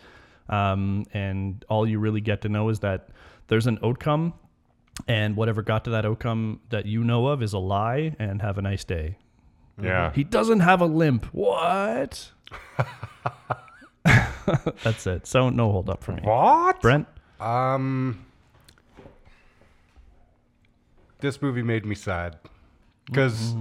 [0.50, 3.10] Um, and all you really get to know is that
[3.48, 4.34] there's an outcome,
[5.08, 8.16] and whatever got to that outcome that you know of is a lie.
[8.20, 9.18] And have a nice day.
[9.82, 10.12] Yeah.
[10.14, 11.26] He doesn't have a limp.
[11.34, 12.32] What?
[14.84, 15.28] That's it.
[15.28, 16.22] So no hold up for me.
[16.24, 16.82] What?
[16.82, 17.08] Brent.
[17.40, 18.26] Um,
[21.20, 22.38] this movie made me sad
[23.06, 23.56] because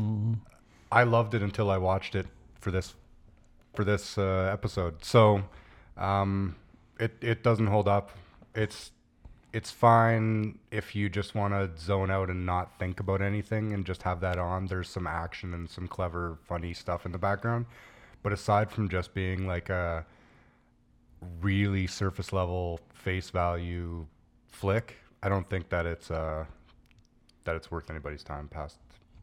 [0.92, 2.26] I loved it until I watched it
[2.60, 2.94] for this
[3.74, 5.04] for this uh, episode.
[5.04, 5.42] So,
[5.96, 6.56] um,
[7.00, 8.10] it it doesn't hold up.
[8.54, 8.92] It's
[9.52, 13.84] it's fine if you just want to zone out and not think about anything and
[13.84, 14.66] just have that on.
[14.66, 17.66] There's some action and some clever, funny stuff in the background.
[18.22, 20.06] But aside from just being like a
[21.40, 24.06] really surface level, face value,
[24.46, 26.44] flick, I don't think that it's uh,
[27.44, 28.78] that it's worth anybody's time past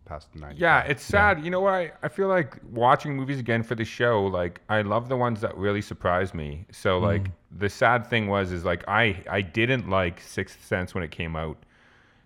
[0.07, 0.55] past the night.
[0.57, 1.43] Yeah, it's sad.
[1.43, 1.73] You know what?
[1.73, 5.41] I, I feel like watching movies again for the show, like I love the ones
[5.41, 6.65] that really surprised me.
[6.71, 7.03] So mm.
[7.03, 11.11] like the sad thing was is like I I didn't like Sixth Sense when it
[11.11, 11.57] came out.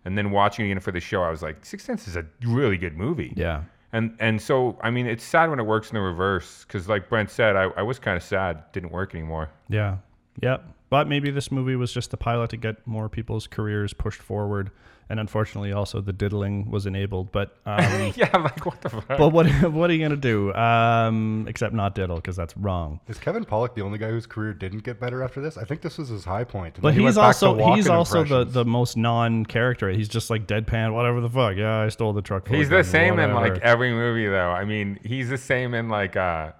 [0.04, 2.26] And then watching it again for the show, I was like, Sixth Sense is a
[2.44, 3.34] really good movie.
[3.36, 3.63] Yeah.
[3.94, 7.10] And and so I mean it's sad when it works in the reverse because like
[7.10, 9.50] Brent said, I, I was kind of sad it didn't work anymore.
[9.70, 9.98] Yeah.
[10.41, 10.65] Yep.
[10.89, 14.72] But maybe this movie was just the pilot to get more people's careers pushed forward.
[15.12, 17.34] And unfortunately, also the diddling was enabled.
[17.34, 19.08] But um, yeah, like what the fuck?
[19.10, 20.54] but what what are you gonna do?
[20.54, 23.02] Um, except not diddle because that's wrong.
[23.10, 25.58] Is Kevin Pollak the only guy whose career didn't get better after this?
[25.58, 26.76] I think this was his high point.
[26.76, 29.89] and But then he he's went back to also he's also the, the most non-character.
[29.89, 31.58] He's just like deadpan, whatever the fuck.
[31.58, 32.47] Yeah, I stole the truck.
[32.47, 34.52] He's the guns, same in like every movie though.
[34.52, 36.54] I mean, he's the same in like uh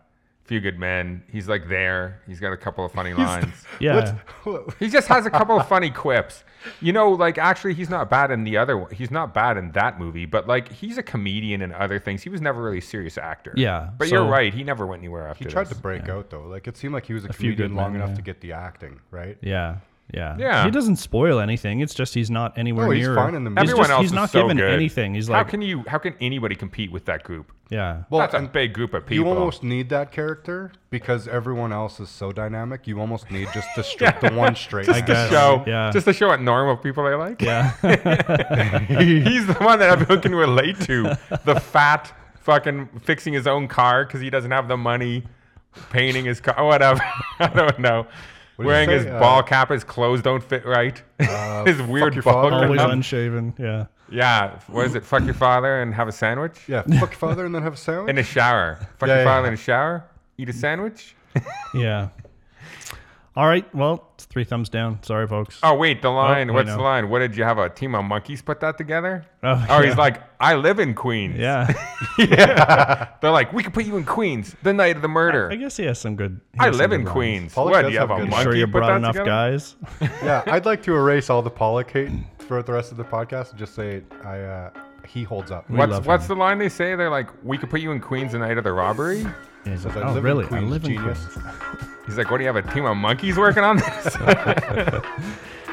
[0.52, 1.24] Few Good Men.
[1.32, 2.20] He's like there.
[2.28, 3.54] He's got a couple of funny lines.
[3.80, 4.18] yeah.
[4.44, 6.44] What's- he just has a couple of funny quips.
[6.82, 8.92] You know, like actually he's not bad in the other one.
[8.94, 12.22] He's not bad in that movie, but like he's a comedian and other things.
[12.22, 13.54] He was never really a serious actor.
[13.56, 15.78] Yeah, But you're right, he never went anywhere after he tried this.
[15.78, 16.44] to break out though.
[16.44, 18.16] Like it seemed like he was a, few comedian good long men, enough yeah.
[18.18, 19.38] to get the acting, right?
[19.42, 19.78] Yeah.
[20.14, 20.36] Yeah.
[20.38, 20.66] Yeah.
[20.66, 21.80] He doesn't spoil anything.
[21.80, 23.16] It's just he's not anywhere Oh, he's near.
[23.16, 23.62] fine in the movie.
[23.62, 24.72] He's, Everyone just, else he's is not so given good.
[24.74, 25.14] anything.
[25.16, 27.52] He's like, how can you how can anybody compete with that group?
[27.70, 28.04] yeah.
[28.10, 29.26] Well, That's a and big group of people.
[29.26, 32.88] You almost need that character because everyone else is so dynamic.
[32.88, 34.86] You almost need just to strip the one straight.
[34.88, 35.08] just man.
[35.08, 35.30] to guess.
[35.30, 35.92] show Yeah.
[35.92, 37.42] just to show what normal people are like.
[37.42, 37.72] Yeah.
[38.88, 41.18] He's the one that everyone can relate to.
[41.46, 45.24] The fat fucking fixing his own car because he doesn't have the money,
[45.92, 47.00] painting his car, whatever.
[47.40, 48.08] I don't know.
[48.62, 48.98] What Wearing say?
[49.00, 51.02] his Uh, ball cap, his clothes don't fit right.
[51.66, 52.66] his weird ball father.
[52.66, 52.90] Always cap.
[52.92, 53.54] unshaven.
[53.58, 53.86] Yeah.
[54.10, 55.06] Yeah, what is it?
[55.06, 57.78] Fuck your father and have a sandwich Yeah, fuck your father and then have a
[57.78, 58.10] sandwich.
[58.10, 58.78] in a shower.
[58.98, 59.30] Fuck Yeah, your yeah.
[59.30, 60.04] father in a shower.
[60.38, 61.16] Eat a sandwich.
[61.74, 62.10] Yeah.
[63.42, 63.66] All right.
[63.74, 65.02] Well, it's three thumbs down.
[65.02, 65.60] Sorry, folks.
[65.64, 66.52] Oh wait, the line.
[66.52, 67.10] I What's the line?
[67.10, 67.58] What did you have?
[67.58, 69.26] A team of monkeys put that together?
[69.42, 69.96] Oh, he's yeah.
[69.96, 71.40] like, I live in Queens.
[71.40, 71.74] Yeah.
[72.20, 73.08] yeah.
[73.20, 75.50] They're like, we could put you in Queens the night of the murder.
[75.52, 76.40] I guess he has some good.
[76.54, 77.14] he I some live good in lines.
[77.14, 77.56] Queens.
[77.56, 77.82] Pollak what?
[77.82, 78.44] Do you have have a good- monkey?
[78.44, 79.26] Sure, you put brought that enough together?
[79.32, 79.76] guys.
[80.24, 83.50] yeah, I'd like to erase all the Pollak hate throughout the rest of the podcast
[83.50, 84.70] and just say I uh,
[85.08, 85.68] he holds up.
[85.68, 86.28] What's what's him.
[86.28, 86.94] the line they say?
[86.94, 89.26] They're like, we could put you in Queens the night of the robbery.
[89.66, 90.46] Yeah, he's like, I oh, live in really?
[90.46, 91.48] I Queens, live in genius." Queens.
[92.08, 92.66] He's like, what do you have?
[92.66, 94.16] A team of monkeys working on this?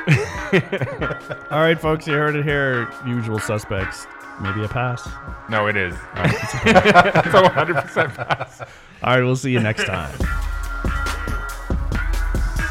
[1.50, 2.86] All right, folks, you heard it here.
[3.06, 4.06] Usual suspects.
[4.40, 5.08] Maybe a pass.
[5.50, 5.94] no, it is.
[6.16, 8.60] It's a 100 percent pass.
[9.02, 10.12] All right, we'll see you next time.